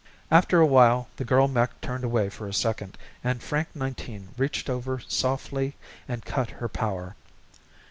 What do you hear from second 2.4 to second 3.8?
a second and Frank